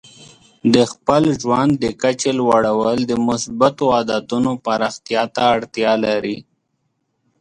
د 0.73 0.75
خپل 0.91 1.23
ژوند 1.41 1.71
د 1.83 1.85
کچې 2.01 2.31
لوړول 2.39 2.97
د 3.05 3.11
مثبتو 3.27 3.85
عادتونو 3.95 4.51
پراختیا 4.65 5.23
ته 5.35 5.41
اړتیا 5.55 5.91
لري. 6.05 6.37